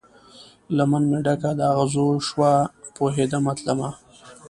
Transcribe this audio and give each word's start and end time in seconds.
لمن 0.77 1.03
مې 1.09 1.19
ډکه 1.25 1.51
د 1.59 1.61
اغزو 1.73 2.07
شوه، 2.27 2.51
پوهیدمه 2.95 3.51
تلمه 3.59 3.89